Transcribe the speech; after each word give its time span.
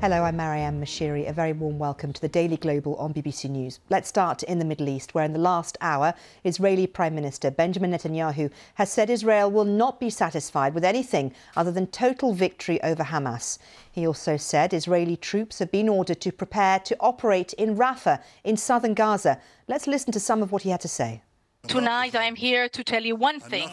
Hello, 0.00 0.24
I'm 0.24 0.38
Maryam 0.38 0.80
Moshiri. 0.80 1.28
A 1.28 1.32
very 1.34 1.52
warm 1.52 1.78
welcome 1.78 2.10
to 2.14 2.20
the 2.22 2.28
Daily 2.28 2.56
Global 2.56 2.96
on 2.96 3.12
BBC 3.12 3.50
News. 3.50 3.80
Let's 3.90 4.08
start 4.08 4.42
in 4.42 4.58
the 4.58 4.64
Middle 4.64 4.88
East, 4.88 5.12
where 5.12 5.26
in 5.26 5.34
the 5.34 5.38
last 5.38 5.76
hour, 5.82 6.14
Israeli 6.42 6.86
Prime 6.86 7.14
Minister 7.14 7.50
Benjamin 7.50 7.90
Netanyahu 7.90 8.50
has 8.76 8.90
said 8.90 9.10
Israel 9.10 9.50
will 9.50 9.66
not 9.66 10.00
be 10.00 10.08
satisfied 10.08 10.72
with 10.72 10.86
anything 10.86 11.34
other 11.54 11.70
than 11.70 11.86
total 11.86 12.32
victory 12.32 12.82
over 12.82 13.04
Hamas. 13.04 13.58
He 13.92 14.06
also 14.06 14.38
said 14.38 14.72
Israeli 14.72 15.18
troops 15.18 15.58
have 15.58 15.70
been 15.70 15.90
ordered 15.90 16.22
to 16.22 16.32
prepare 16.32 16.78
to 16.78 16.96
operate 16.98 17.52
in 17.52 17.76
Rafah 17.76 18.22
in 18.42 18.56
southern 18.56 18.94
Gaza. 18.94 19.38
Let's 19.68 19.86
listen 19.86 20.12
to 20.12 20.20
some 20.20 20.42
of 20.42 20.50
what 20.50 20.62
he 20.62 20.70
had 20.70 20.80
to 20.80 20.88
say. 20.88 21.20
Tonight, 21.68 22.14
I 22.14 22.24
am 22.24 22.36
here 22.36 22.68
to 22.68 22.84
tell 22.84 23.02
you 23.02 23.16
one 23.16 23.40
thing. 23.40 23.68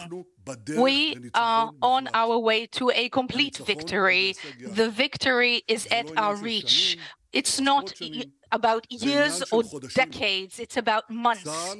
We 0.76 1.16
are 1.34 1.72
on 1.82 2.08
our 2.14 2.38
way 2.38 2.66
to 2.66 2.90
a 2.94 3.08
complete 3.08 3.58
victory. 3.58 4.34
The 4.60 4.90
victory 4.90 5.62
is 5.68 5.86
at 5.90 6.10
our 6.16 6.36
reach. 6.36 6.96
It's 7.32 7.60
not 7.60 7.92
about 8.52 8.90
years 8.90 9.42
or 9.52 9.62
decades, 9.94 10.58
it's 10.58 10.76
about 10.76 11.10
months. 11.10 11.46
Uh, 11.46 11.74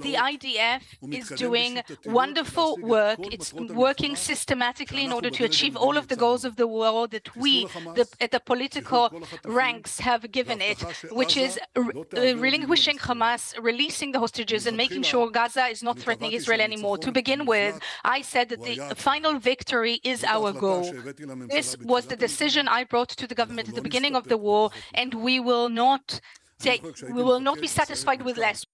the 0.00 0.14
IDF 0.14 0.82
is 1.12 1.28
doing 1.30 1.82
wonderful 2.04 2.76
work. 2.80 3.18
It's 3.32 3.52
working 3.52 4.16
systematically 4.16 5.04
in 5.04 5.12
order 5.12 5.30
to 5.30 5.44
achieve 5.44 5.76
all 5.76 5.96
of 5.96 6.08
the 6.08 6.16
goals 6.16 6.44
of 6.44 6.56
the 6.56 6.66
war 6.66 7.06
that 7.08 7.34
we, 7.36 7.66
the, 7.94 8.06
at 8.20 8.30
the 8.30 8.40
political 8.40 9.10
ranks, 9.44 10.00
have 10.00 10.30
given 10.30 10.60
it, 10.60 10.80
which 11.12 11.36
is 11.36 11.58
relinquishing 11.76 12.98
Hamas, 12.98 13.54
releasing 13.62 14.12
the 14.12 14.18
hostages, 14.18 14.66
and 14.66 14.76
making 14.76 15.02
sure 15.02 15.30
Gaza 15.30 15.66
is 15.66 15.82
not 15.82 15.98
threatening 15.98 16.32
Israel 16.32 16.60
anymore. 16.60 16.98
To 16.98 17.12
begin 17.12 17.46
with, 17.46 17.78
I 18.04 18.22
said 18.22 18.48
that 18.48 18.62
the 18.62 18.94
final 18.96 19.38
victory 19.38 20.00
is 20.04 20.24
our 20.24 20.52
goal. 20.52 20.92
This 21.50 21.76
was 21.78 22.06
the 22.06 22.16
decision 22.16 22.68
I 22.68 22.84
brought 22.84 23.10
to 23.10 23.26
the 23.26 23.34
government 23.34 23.68
at 23.68 23.74
the 23.74 23.82
beginning 23.82 24.14
of 24.16 24.28
the 24.28 24.36
war, 24.36 24.70
and 24.94 25.14
we 25.14 25.40
will 25.44 25.68
not 25.68 26.20
take, 26.58 26.82
we 27.02 27.22
will 27.22 27.40
not 27.40 27.60
be 27.60 27.68
satisfied 27.68 28.22
with 28.22 28.36
less. 28.36 28.66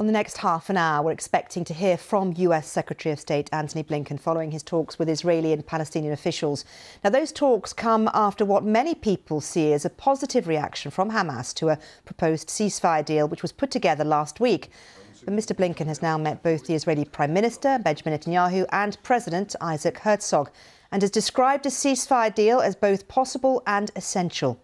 On 0.00 0.06
the 0.06 0.12
next 0.14 0.38
half 0.38 0.70
an 0.70 0.78
hour, 0.78 1.04
we're 1.04 1.12
expecting 1.12 1.62
to 1.64 1.74
hear 1.74 1.98
from 1.98 2.32
US 2.34 2.66
Secretary 2.66 3.12
of 3.12 3.20
State 3.20 3.50
Antony 3.52 3.82
Blinken 3.82 4.18
following 4.18 4.50
his 4.50 4.62
talks 4.62 4.98
with 4.98 5.10
Israeli 5.10 5.52
and 5.52 5.66
Palestinian 5.66 6.14
officials. 6.14 6.64
Now, 7.04 7.10
those 7.10 7.32
talks 7.32 7.74
come 7.74 8.08
after 8.14 8.46
what 8.46 8.64
many 8.64 8.94
people 8.94 9.42
see 9.42 9.74
as 9.74 9.84
a 9.84 9.90
positive 9.90 10.48
reaction 10.48 10.90
from 10.90 11.10
Hamas 11.10 11.52
to 11.56 11.68
a 11.68 11.78
proposed 12.06 12.48
ceasefire 12.48 13.04
deal, 13.04 13.28
which 13.28 13.42
was 13.42 13.52
put 13.52 13.70
together 13.70 14.02
last 14.02 14.40
week. 14.40 14.70
But 15.22 15.34
Mr. 15.34 15.54
Blinken 15.54 15.86
has 15.88 16.00
now 16.00 16.16
met 16.16 16.42
both 16.42 16.64
the 16.64 16.74
Israeli 16.74 17.04
Prime 17.04 17.34
Minister, 17.34 17.78
Benjamin 17.78 18.18
Netanyahu, 18.18 18.64
and 18.72 18.96
President 19.02 19.54
Isaac 19.60 19.98
Herzog, 19.98 20.50
and 20.90 21.02
has 21.02 21.10
described 21.10 21.66
a 21.66 21.68
ceasefire 21.68 22.34
deal 22.34 22.60
as 22.60 22.74
both 22.74 23.06
possible 23.06 23.62
and 23.66 23.90
essential. 23.94 24.58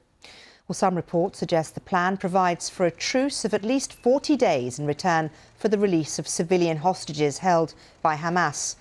Well, 0.68 0.74
some 0.74 0.96
reports 0.96 1.38
suggest 1.38 1.76
the 1.76 1.80
plan 1.80 2.16
provides 2.16 2.68
for 2.68 2.86
a 2.86 2.90
truce 2.90 3.44
of 3.44 3.54
at 3.54 3.62
least 3.62 3.92
40 3.92 4.36
days 4.36 4.80
in 4.80 4.86
return 4.86 5.30
for 5.56 5.68
the 5.68 5.78
release 5.78 6.18
of 6.18 6.26
civilian 6.26 6.78
hostages 6.78 7.38
held 7.38 7.72
by 8.02 8.16
Hamas. 8.16 8.74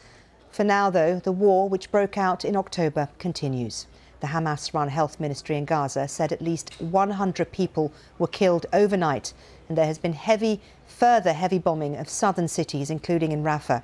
For 0.50 0.64
now, 0.64 0.89
though, 0.89 1.19
the 1.19 1.31
war, 1.31 1.69
which 1.69 1.92
broke 1.92 2.17
out 2.17 2.44
in 2.44 2.55
October, 2.55 3.09
continues. 3.19 3.86
The 4.19 4.27
Hamas 4.27 4.73
run 4.73 4.89
health 4.89 5.19
ministry 5.19 5.58
in 5.58 5.66
Gaza 5.66 6.08
said 6.08 6.31
at 6.31 6.42
least 6.42 6.73
100 6.81 7.52
people 7.52 7.94
were 8.17 8.25
killed 8.25 8.66
overnight, 8.73 9.33
and 9.70 9.77
there 9.77 9.86
has 9.86 9.99
been 9.99 10.14
heavy, 10.14 10.61
further 10.88 11.33
heavy 11.33 11.59
bombing 11.59 11.97
of 11.97 12.09
southern 12.09 12.47
cities, 12.47 12.89
including 12.89 13.31
in 13.31 13.44
Rafah. 13.44 13.83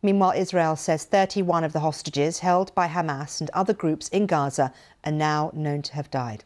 Meanwhile, 0.00 0.32
Israel 0.38 0.76
says 0.76 1.04
31 1.04 1.64
of 1.64 1.74
the 1.74 1.80
hostages 1.80 2.38
held 2.38 2.74
by 2.74 2.88
Hamas 2.88 3.40
and 3.40 3.50
other 3.50 3.74
groups 3.74 4.08
in 4.08 4.24
Gaza 4.24 4.72
are 5.04 5.12
now 5.12 5.50
known 5.52 5.82
to 5.82 5.92
have 5.92 6.10
died. 6.10 6.42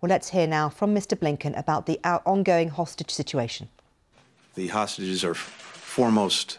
Well, 0.00 0.08
let's 0.08 0.30
hear 0.30 0.46
now 0.46 0.70
from 0.70 0.94
Mr. 0.94 1.14
Blinken 1.14 1.58
about 1.58 1.84
the 1.84 2.00
ongoing 2.24 2.70
hostage 2.70 3.10
situation. 3.10 3.68
The 4.54 4.68
hostages 4.68 5.22
are 5.24 5.34
foremost 5.34 6.58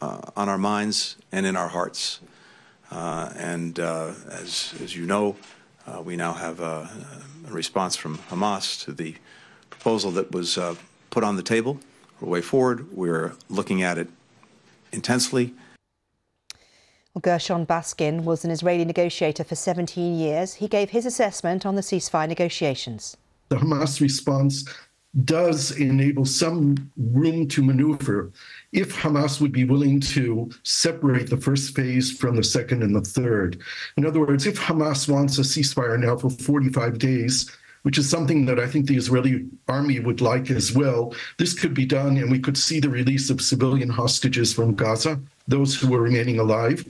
uh, 0.00 0.20
on 0.36 0.48
our 0.48 0.58
minds 0.58 1.16
and 1.30 1.46
in 1.46 1.54
our 1.54 1.68
hearts. 1.68 2.18
Uh, 2.90 3.32
and 3.36 3.78
uh, 3.78 4.14
as, 4.28 4.74
as 4.82 4.96
you 4.96 5.06
know, 5.06 5.36
uh, 5.86 6.02
we 6.02 6.16
now 6.16 6.32
have 6.32 6.58
a, 6.58 6.90
a, 7.46 7.52
response 7.52 7.94
from 7.94 8.18
Hamas 8.30 8.84
to 8.84 8.92
the 8.92 9.14
proposal 9.70 10.10
that 10.12 10.32
was 10.32 10.58
uh, 10.58 10.74
put 11.10 11.22
on 11.22 11.36
the 11.36 11.42
table. 11.42 11.78
We're 12.20 12.28
way 12.28 12.40
forward. 12.40 12.92
We're 12.92 13.34
looking 13.48 13.82
at 13.82 13.96
it 13.96 14.08
intensely. 14.90 15.54
Gershon 17.20 17.66
Baskin 17.66 18.24
was 18.24 18.44
an 18.44 18.50
Israeli 18.50 18.86
negotiator 18.86 19.44
for 19.44 19.54
17 19.54 20.18
years. 20.18 20.54
He 20.54 20.66
gave 20.66 20.90
his 20.90 21.04
assessment 21.04 21.66
on 21.66 21.74
the 21.74 21.82
ceasefire 21.82 22.28
negotiations. 22.28 23.16
The 23.50 23.56
Hamas 23.56 24.00
response 24.00 24.64
does 25.24 25.72
enable 25.72 26.24
some 26.24 26.90
room 26.96 27.46
to 27.48 27.62
maneuver 27.62 28.32
if 28.72 28.96
Hamas 28.96 29.42
would 29.42 29.52
be 29.52 29.64
willing 29.64 30.00
to 30.00 30.50
separate 30.62 31.28
the 31.28 31.36
first 31.36 31.76
phase 31.76 32.10
from 32.10 32.34
the 32.34 32.42
second 32.42 32.82
and 32.82 32.96
the 32.96 33.02
third. 33.02 33.60
In 33.98 34.06
other 34.06 34.20
words, 34.20 34.46
if 34.46 34.58
Hamas 34.58 35.06
wants 35.06 35.36
a 35.36 35.42
ceasefire 35.42 36.00
now 36.00 36.16
for 36.16 36.30
45 36.30 36.98
days, 36.98 37.50
which 37.82 37.98
is 37.98 38.08
something 38.08 38.46
that 38.46 38.58
I 38.58 38.66
think 38.66 38.86
the 38.86 38.96
Israeli 38.96 39.44
army 39.68 40.00
would 40.00 40.22
like 40.22 40.50
as 40.50 40.72
well, 40.72 41.14
this 41.36 41.52
could 41.52 41.74
be 41.74 41.84
done 41.84 42.16
and 42.16 42.30
we 42.30 42.38
could 42.38 42.56
see 42.56 42.80
the 42.80 42.88
release 42.88 43.28
of 43.28 43.42
civilian 43.42 43.90
hostages 43.90 44.54
from 44.54 44.74
Gaza 44.74 45.20
those 45.48 45.74
who 45.78 45.88
were 45.88 46.00
remaining 46.00 46.38
alive. 46.38 46.84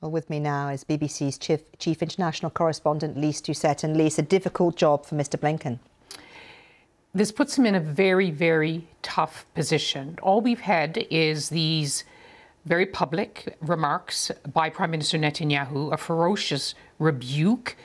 Well, 0.00 0.10
with 0.10 0.28
me 0.28 0.38
now 0.38 0.68
is 0.68 0.84
BBC's 0.84 1.38
Chief, 1.38 1.60
Chief 1.78 2.02
International 2.02 2.50
Correspondent 2.50 3.16
Lise 3.16 3.40
Doucet. 3.40 3.82
And 3.82 3.96
Lise, 3.96 4.18
a 4.18 4.22
difficult 4.22 4.76
job 4.76 5.06
for 5.06 5.14
Mr 5.14 5.38
Blinken. 5.38 5.78
This 7.14 7.32
puts 7.32 7.56
him 7.56 7.64
in 7.64 7.74
a 7.74 7.80
very, 7.80 8.30
very 8.30 8.86
tough 9.02 9.46
position. 9.54 10.18
All 10.22 10.42
we've 10.42 10.60
had 10.60 11.06
is 11.10 11.48
these 11.48 12.04
very 12.66 12.84
public 12.84 13.56
remarks 13.60 14.32
by 14.52 14.68
Prime 14.68 14.90
Minister 14.90 15.16
Netanyahu, 15.16 15.92
a 15.92 15.96
ferocious 15.96 16.74
rebuke 16.98 17.76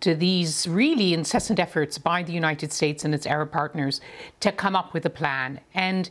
to 0.00 0.14
these 0.14 0.66
really 0.66 1.12
incessant 1.12 1.60
efforts 1.60 1.98
by 1.98 2.22
the 2.22 2.32
United 2.32 2.72
States 2.72 3.04
and 3.04 3.14
its 3.14 3.26
Arab 3.26 3.52
partners 3.52 4.00
to 4.40 4.50
come 4.50 4.74
up 4.74 4.94
with 4.94 5.04
a 5.04 5.10
plan. 5.10 5.60
And 5.74 6.08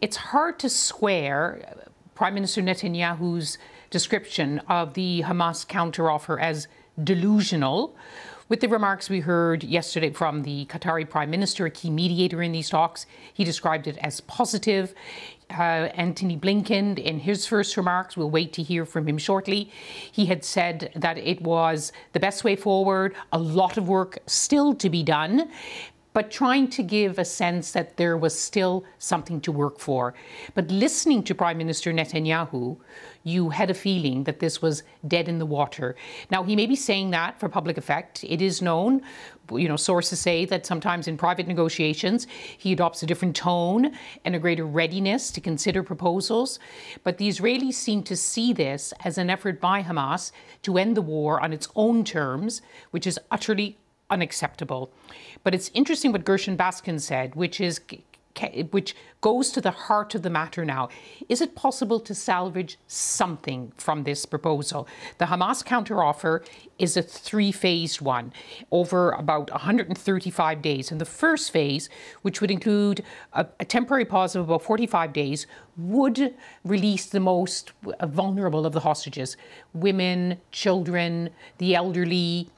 it's 0.00 0.16
hard 0.16 0.58
to 0.58 0.68
square 0.68 1.76
Prime 2.16 2.34
Minister 2.34 2.60
Netanyahu's 2.60 3.58
description 3.90 4.58
of 4.68 4.94
the 4.94 5.22
Hamas 5.24 5.64
counteroffer 5.64 6.40
as 6.40 6.66
delusional 7.02 7.96
with 8.48 8.60
the 8.60 8.68
remarks 8.68 9.10
we 9.10 9.20
heard 9.20 9.62
yesterday 9.62 10.10
from 10.10 10.42
the 10.42 10.64
Qatari 10.66 11.08
Prime 11.08 11.28
Minister, 11.28 11.66
a 11.66 11.70
key 11.70 11.90
mediator 11.90 12.42
in 12.42 12.52
these 12.52 12.70
talks, 12.70 13.04
he 13.34 13.44
described 13.44 13.86
it 13.86 13.98
as 13.98 14.22
positive. 14.22 14.94
Uh, 15.50 15.88
Antony 15.94 16.36
Blinken, 16.36 16.98
in 16.98 17.20
his 17.20 17.46
first 17.46 17.76
remarks, 17.76 18.16
we'll 18.16 18.30
wait 18.30 18.52
to 18.52 18.62
hear 18.62 18.84
from 18.84 19.08
him 19.08 19.16
shortly. 19.16 19.70
He 20.12 20.26
had 20.26 20.44
said 20.44 20.92
that 20.94 21.16
it 21.16 21.40
was 21.40 21.90
the 22.12 22.20
best 22.20 22.44
way 22.44 22.54
forward, 22.54 23.14
a 23.32 23.38
lot 23.38 23.78
of 23.78 23.88
work 23.88 24.18
still 24.26 24.74
to 24.74 24.90
be 24.90 25.02
done, 25.02 25.50
but 26.18 26.32
trying 26.32 26.66
to 26.66 26.82
give 26.82 27.16
a 27.16 27.24
sense 27.24 27.70
that 27.70 27.96
there 27.96 28.16
was 28.16 28.36
still 28.36 28.84
something 28.98 29.40
to 29.40 29.52
work 29.52 29.78
for. 29.78 30.14
But 30.56 30.68
listening 30.68 31.22
to 31.22 31.32
Prime 31.32 31.56
Minister 31.56 31.92
Netanyahu, 31.92 32.76
you 33.22 33.50
had 33.50 33.70
a 33.70 33.74
feeling 33.74 34.24
that 34.24 34.40
this 34.40 34.60
was 34.60 34.82
dead 35.06 35.28
in 35.28 35.38
the 35.38 35.46
water. 35.46 35.94
Now, 36.28 36.42
he 36.42 36.56
may 36.56 36.66
be 36.66 36.74
saying 36.74 37.10
that 37.10 37.38
for 37.38 37.48
public 37.48 37.78
effect. 37.78 38.24
It 38.24 38.42
is 38.42 38.60
known, 38.60 39.02
you 39.52 39.68
know, 39.68 39.76
sources 39.76 40.18
say 40.18 40.44
that 40.46 40.66
sometimes 40.66 41.06
in 41.06 41.16
private 41.16 41.46
negotiations, 41.46 42.26
he 42.58 42.72
adopts 42.72 43.04
a 43.04 43.06
different 43.06 43.36
tone 43.36 43.92
and 44.24 44.34
a 44.34 44.40
greater 44.40 44.66
readiness 44.66 45.30
to 45.30 45.40
consider 45.40 45.84
proposals. 45.84 46.58
But 47.04 47.18
the 47.18 47.28
Israelis 47.28 47.74
seem 47.74 48.02
to 48.02 48.16
see 48.16 48.52
this 48.52 48.92
as 49.04 49.18
an 49.18 49.30
effort 49.30 49.60
by 49.60 49.84
Hamas 49.84 50.32
to 50.62 50.78
end 50.78 50.96
the 50.96 51.02
war 51.16 51.40
on 51.40 51.52
its 51.52 51.68
own 51.76 52.02
terms, 52.02 52.60
which 52.90 53.06
is 53.06 53.20
utterly 53.30 53.78
unacceptable. 54.10 54.90
But 55.44 55.54
it's 55.54 55.70
interesting 55.74 56.12
what 56.12 56.24
Gershon 56.24 56.56
Baskin 56.56 57.00
said, 57.00 57.34
which 57.34 57.60
is 57.60 57.80
which 58.70 58.94
goes 59.20 59.50
to 59.50 59.60
the 59.60 59.70
heart 59.70 60.14
of 60.14 60.22
the 60.22 60.30
matter 60.30 60.64
now. 60.64 60.88
Is 61.28 61.40
it 61.40 61.54
possible 61.54 61.98
to 62.00 62.14
salvage 62.14 62.78
something 62.86 63.72
from 63.76 64.04
this 64.04 64.26
proposal? 64.26 64.86
The 65.18 65.26
Hamas 65.26 65.64
counteroffer 65.64 66.46
is 66.78 66.96
a 66.96 67.02
three 67.02 67.50
phased 67.50 68.00
one 68.00 68.32
over 68.70 69.10
about 69.10 69.50
135 69.50 70.62
days. 70.62 70.92
And 70.92 71.00
the 71.00 71.04
first 71.04 71.50
phase, 71.50 71.88
which 72.22 72.40
would 72.40 72.50
include 72.50 73.02
a, 73.32 73.46
a 73.58 73.64
temporary 73.64 74.04
pause 74.04 74.36
of 74.36 74.44
about 74.48 74.62
45 74.62 75.12
days, 75.12 75.46
would 75.76 76.34
release 76.64 77.06
the 77.06 77.20
most 77.20 77.72
uh, 77.98 78.06
vulnerable 78.06 78.66
of 78.66 78.72
the 78.72 78.80
hostages 78.80 79.36
women, 79.74 80.38
children, 80.52 81.30
the 81.58 81.74
elderly, 81.74 82.48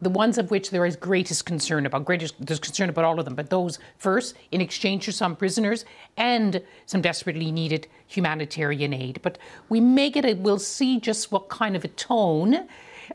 the 0.00 0.10
ones 0.10 0.38
of 0.38 0.50
which 0.50 0.70
there 0.70 0.86
is 0.86 0.96
greatest 0.96 1.44
concern 1.44 1.86
about. 1.86 2.04
Greatest, 2.04 2.34
there's 2.38 2.60
concern 2.60 2.88
about 2.88 3.04
all 3.04 3.18
of 3.18 3.24
them, 3.24 3.34
but 3.34 3.50
those 3.50 3.78
first, 3.98 4.36
in 4.52 4.60
exchange 4.60 5.04
for 5.04 5.12
some 5.12 5.34
prisoners 5.34 5.84
and 6.16 6.62
some 6.86 7.00
desperately 7.00 7.50
needed 7.50 7.86
humanitarian 8.06 8.92
aid. 8.92 9.20
But 9.22 9.38
we 9.68 9.80
may 9.80 10.10
get 10.10 10.24
a, 10.24 10.34
we'll 10.34 10.58
see 10.58 11.00
just 11.00 11.32
what 11.32 11.48
kind 11.48 11.76
of 11.76 11.84
a 11.84 11.88
tone 11.88 12.68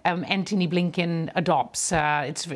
um, 0.06 0.26
Antony 0.28 0.68
Blinken 0.68 1.32
adopts. 1.36 1.92
Uh, 1.92 2.26
it's 2.28 2.48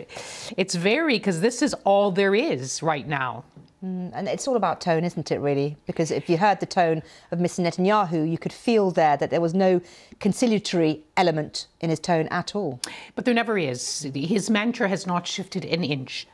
it's 0.57 0.75
very 0.75 1.15
because 1.15 1.41
this 1.41 1.61
is 1.61 1.73
all 1.85 2.11
there 2.11 2.35
is 2.35 2.81
right 2.81 3.07
now. 3.07 3.43
Mm, 3.83 4.11
and 4.13 4.27
it's 4.27 4.47
all 4.47 4.55
about 4.55 4.81
tone, 4.81 5.03
isn't 5.03 5.31
it, 5.31 5.39
really? 5.39 5.77
Because 5.85 6.09
if 6.09 6.29
you 6.29 6.37
heard 6.37 6.59
the 6.59 6.65
tone 6.65 7.03
of 7.31 7.39
Mr. 7.39 7.63
Netanyahu, 7.63 8.29
you 8.29 8.37
could 8.37 8.53
feel 8.53 8.89
there 8.89 9.17
that 9.17 9.29
there 9.29 9.41
was 9.41 9.53
no 9.53 9.81
conciliatory 10.19 11.03
element 11.15 11.67
in 11.79 11.91
his 11.91 11.99
tone 11.99 12.27
at 12.29 12.55
all. 12.55 12.79
But 13.15 13.25
there 13.25 13.35
never 13.35 13.57
is. 13.57 14.07
His 14.13 14.49
mantra 14.49 14.89
has 14.89 15.05
not 15.05 15.27
shifted 15.27 15.63
an 15.63 15.83
inch. 15.83 16.27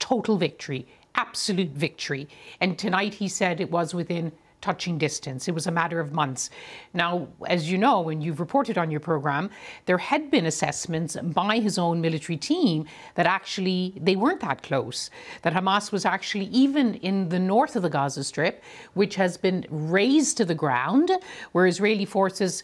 Total 0.00 0.36
victory, 0.36 0.88
absolute 1.14 1.70
victory. 1.70 2.28
And 2.60 2.76
tonight 2.76 3.14
he 3.14 3.28
said 3.28 3.60
it 3.60 3.70
was 3.70 3.94
within 3.94 4.32
touching 4.60 4.98
distance. 4.98 5.48
It 5.48 5.54
was 5.54 5.66
a 5.66 5.70
matter 5.70 6.00
of 6.00 6.12
months. 6.12 6.50
Now, 6.94 7.28
as 7.46 7.70
you 7.70 7.78
know, 7.78 8.08
and 8.08 8.22
you've 8.22 8.40
reported 8.40 8.76
on 8.76 8.90
your 8.90 9.00
program, 9.00 9.50
there 9.86 9.98
had 9.98 10.30
been 10.30 10.46
assessments 10.46 11.16
by 11.22 11.58
his 11.58 11.78
own 11.78 12.00
military 12.00 12.36
team 12.36 12.86
that 13.14 13.26
actually 13.26 13.94
they 14.00 14.16
weren't 14.16 14.40
that 14.40 14.62
close. 14.62 15.10
That 15.42 15.52
Hamas 15.52 15.92
was 15.92 16.04
actually 16.04 16.46
even 16.46 16.94
in 16.94 17.28
the 17.28 17.38
north 17.38 17.76
of 17.76 17.82
the 17.82 17.90
Gaza 17.90 18.24
Strip, 18.24 18.62
which 18.94 19.14
has 19.16 19.36
been 19.36 19.66
razed 19.70 20.36
to 20.38 20.44
the 20.44 20.54
ground, 20.54 21.10
where 21.52 21.66
Israeli 21.66 22.04
forces 22.04 22.62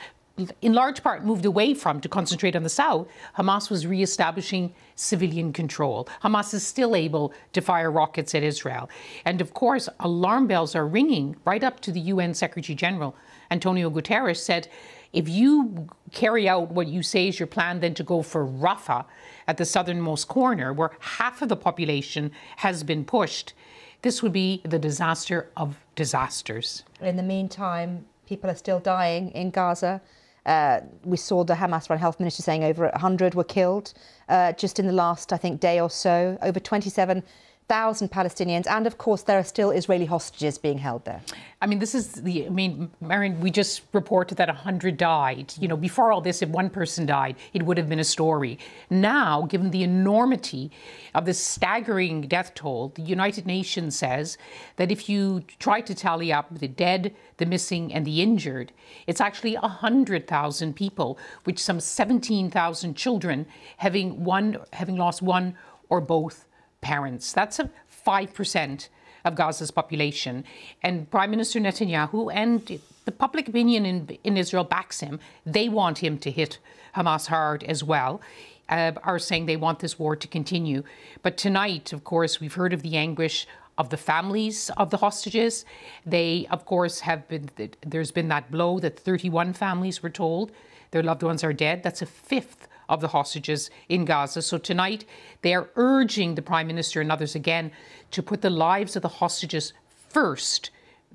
in 0.62 0.72
large 0.72 1.02
part 1.02 1.24
moved 1.24 1.44
away 1.44 1.74
from 1.74 2.00
to 2.00 2.08
concentrate 2.08 2.56
on 2.56 2.64
the 2.64 2.68
south, 2.68 3.06
Hamas 3.38 3.70
was 3.70 3.86
re-establishing 3.86 4.74
civilian 4.96 5.52
control. 5.52 6.08
Hamas 6.22 6.52
is 6.52 6.66
still 6.66 6.96
able 6.96 7.32
to 7.52 7.60
fire 7.60 7.90
rockets 7.90 8.34
at 8.34 8.42
Israel. 8.42 8.88
And 9.24 9.40
of 9.40 9.54
course, 9.54 9.88
alarm 10.00 10.48
bells 10.48 10.74
are 10.74 10.86
ringing 10.86 11.36
right 11.44 11.62
up 11.62 11.78
to 11.80 11.92
the 11.92 12.00
UN 12.00 12.34
Secretary 12.34 12.74
General. 12.74 13.14
Antonio 13.50 13.90
Guterres 13.90 14.38
said, 14.38 14.68
if 15.12 15.28
you 15.28 15.88
carry 16.10 16.48
out 16.48 16.72
what 16.72 16.88
you 16.88 17.00
say 17.00 17.28
is 17.28 17.38
your 17.38 17.46
plan, 17.46 17.78
then 17.78 17.94
to 17.94 18.02
go 18.02 18.20
for 18.20 18.44
Rafah 18.44 19.04
at 19.46 19.56
the 19.56 19.64
southernmost 19.64 20.26
corner, 20.26 20.72
where 20.72 20.90
half 20.98 21.40
of 21.42 21.48
the 21.48 21.56
population 21.56 22.32
has 22.56 22.82
been 22.82 23.04
pushed, 23.04 23.54
this 24.02 24.20
would 24.24 24.32
be 24.32 24.60
the 24.64 24.80
disaster 24.80 25.50
of 25.56 25.76
disasters. 25.94 26.82
In 27.00 27.14
the 27.16 27.22
meantime, 27.22 28.06
people 28.26 28.50
are 28.50 28.56
still 28.56 28.80
dying 28.80 29.30
in 29.30 29.50
Gaza. 29.50 30.02
Uh, 30.46 30.80
we 31.04 31.16
saw 31.16 31.44
the 31.44 31.54
Hamas 31.54 31.88
run 31.88 31.98
health 31.98 32.20
minister 32.20 32.42
saying 32.42 32.64
over 32.64 32.84
100 32.88 33.34
were 33.34 33.44
killed 33.44 33.94
uh, 34.28 34.52
just 34.52 34.78
in 34.78 34.86
the 34.86 34.92
last, 34.92 35.32
I 35.32 35.36
think, 35.36 35.60
day 35.60 35.80
or 35.80 35.90
so. 35.90 36.38
Over 36.42 36.60
27 36.60 37.22
thousand 37.66 38.10
Palestinians, 38.10 38.66
and 38.66 38.86
of 38.86 38.98
course 38.98 39.22
there 39.22 39.38
are 39.38 39.44
still 39.44 39.70
Israeli 39.70 40.04
hostages 40.04 40.58
being 40.58 40.78
held 40.78 41.04
there. 41.04 41.22
I 41.62 41.66
mean, 41.66 41.78
this 41.78 41.94
is 41.94 42.12
the. 42.12 42.46
I 42.46 42.50
mean, 42.50 42.90
Maryam, 43.00 43.40
we 43.40 43.50
just 43.50 43.82
reported 43.92 44.36
that 44.36 44.50
hundred 44.50 44.98
died. 44.98 45.54
You 45.58 45.68
know, 45.68 45.76
before 45.76 46.12
all 46.12 46.20
this, 46.20 46.42
if 46.42 46.50
one 46.50 46.68
person 46.68 47.06
died, 47.06 47.36
it 47.54 47.62
would 47.62 47.78
have 47.78 47.88
been 47.88 48.00
a 48.00 48.04
story. 48.04 48.58
Now, 48.90 49.42
given 49.42 49.70
the 49.70 49.82
enormity 49.82 50.70
of 51.14 51.24
this 51.24 51.42
staggering 51.42 52.22
death 52.22 52.52
toll, 52.54 52.92
the 52.94 53.02
United 53.02 53.46
Nations 53.46 53.96
says 53.96 54.36
that 54.76 54.90
if 54.90 55.08
you 55.08 55.42
try 55.58 55.80
to 55.80 55.94
tally 55.94 56.32
up 56.32 56.58
the 56.58 56.68
dead, 56.68 57.14
the 57.38 57.46
missing, 57.46 57.94
and 57.94 58.04
the 58.04 58.20
injured, 58.20 58.72
it's 59.06 59.20
actually 59.20 59.54
hundred 59.54 60.26
thousand 60.26 60.76
people, 60.76 61.18
which 61.44 61.58
some 61.58 61.80
seventeen 61.80 62.50
thousand 62.50 62.94
children 62.94 63.46
having 63.78 64.22
one 64.22 64.58
having 64.74 64.96
lost 64.96 65.22
one 65.22 65.56
or 65.88 66.00
both 66.00 66.46
parents. 66.84 67.32
That's 67.32 67.58
a 67.58 67.70
5% 68.06 68.88
of 69.24 69.34
Gaza's 69.34 69.70
population. 69.70 70.44
And 70.82 71.10
Prime 71.10 71.30
Minister 71.30 71.58
Netanyahu 71.58 72.30
and 72.32 72.80
the 73.06 73.12
public 73.12 73.48
opinion 73.48 73.86
in, 73.86 74.18
in 74.22 74.36
Israel 74.36 74.64
backs 74.64 75.00
him. 75.00 75.18
They 75.46 75.68
want 75.68 75.98
him 75.98 76.18
to 76.18 76.30
hit 76.30 76.58
Hamas 76.94 77.26
hard 77.26 77.64
as 77.64 77.82
well. 77.82 78.20
Uh, 78.66 78.92
are 79.02 79.18
saying 79.18 79.44
they 79.44 79.56
want 79.56 79.80
this 79.80 79.98
war 79.98 80.16
to 80.16 80.26
continue. 80.26 80.82
But 81.22 81.36
tonight, 81.36 81.92
of 81.92 82.02
course, 82.02 82.40
we've 82.40 82.54
heard 82.54 82.72
of 82.72 82.80
the 82.80 82.96
anguish 82.96 83.46
of 83.76 83.90
the 83.90 83.98
families 83.98 84.70
of 84.78 84.88
the 84.88 84.96
hostages. 84.96 85.66
They, 86.06 86.46
of 86.50 86.64
course, 86.64 87.00
have 87.00 87.28
been, 87.28 87.50
there's 87.84 88.10
been 88.10 88.28
that 88.28 88.50
blow 88.50 88.78
that 88.78 88.98
31 88.98 89.52
families 89.52 90.02
were 90.02 90.08
told 90.08 90.50
their 90.92 91.02
loved 91.02 91.22
ones 91.22 91.44
are 91.44 91.52
dead. 91.52 91.82
That's 91.82 92.00
a 92.00 92.06
fifth 92.06 92.68
of 92.94 93.00
the 93.00 93.08
hostages 93.08 93.70
in 93.88 94.04
Gaza. 94.04 94.40
So 94.40 94.56
tonight, 94.56 95.04
they 95.42 95.54
are 95.54 95.68
urging 95.76 96.34
the 96.34 96.42
Prime 96.42 96.66
Minister 96.66 97.00
and 97.00 97.10
others 97.10 97.34
again 97.34 97.72
to 98.12 98.22
put 98.22 98.40
the 98.40 98.50
lives 98.50 98.96
of 98.96 99.02
the 99.02 99.08
hostages 99.08 99.72
first 100.08 100.70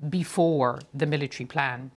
before 0.08 0.80
the 0.92 1.06
military 1.06 1.46
plan. 1.46 1.88